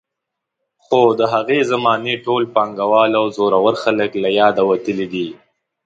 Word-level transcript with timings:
خو 0.85 1.01
د 1.19 1.21
هغې 1.33 1.59
زمانې 1.71 2.15
ټول 2.25 2.43
پانګوال 2.55 3.11
او 3.19 3.25
زورور 3.37 3.73
خلک 3.83 4.11
له 4.23 4.29
یاده 4.39 4.63
وتلي 4.69 5.07
دي. 5.13 5.27